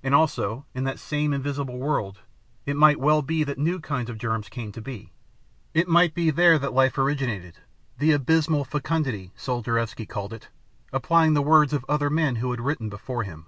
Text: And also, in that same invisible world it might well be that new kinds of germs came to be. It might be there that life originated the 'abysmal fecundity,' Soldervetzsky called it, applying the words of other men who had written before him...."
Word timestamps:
And 0.00 0.14
also, 0.14 0.64
in 0.76 0.84
that 0.84 1.00
same 1.00 1.32
invisible 1.32 1.76
world 1.76 2.20
it 2.66 2.76
might 2.76 3.00
well 3.00 3.20
be 3.20 3.42
that 3.42 3.58
new 3.58 3.80
kinds 3.80 4.08
of 4.08 4.16
germs 4.16 4.48
came 4.48 4.70
to 4.70 4.80
be. 4.80 5.10
It 5.74 5.88
might 5.88 6.14
be 6.14 6.30
there 6.30 6.56
that 6.56 6.72
life 6.72 6.96
originated 6.96 7.58
the 7.98 8.12
'abysmal 8.12 8.64
fecundity,' 8.64 9.32
Soldervetzsky 9.36 10.08
called 10.08 10.32
it, 10.32 10.50
applying 10.92 11.34
the 11.34 11.42
words 11.42 11.72
of 11.72 11.84
other 11.88 12.10
men 12.10 12.36
who 12.36 12.52
had 12.52 12.60
written 12.60 12.88
before 12.88 13.24
him...." 13.24 13.46